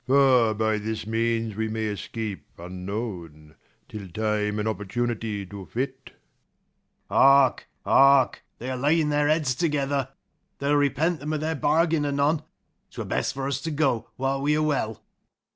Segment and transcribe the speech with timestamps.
[0.07, 3.53] For by this means we may escape unknown,
[3.87, 5.99] Till time and opportunity do fit.
[6.05, 6.15] Second
[7.07, 7.19] Mar.
[7.19, 10.05] Hark, hark, they are laying their heads together,
[10.57, 12.41] 40 They'll repent them of their bargain anon,
[12.89, 15.03] 'Twere best for us to go while we are well.